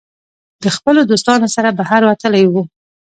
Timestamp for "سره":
1.55-1.69